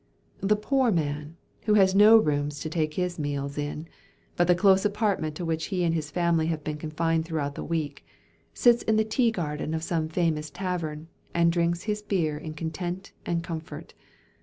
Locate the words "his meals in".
2.95-3.87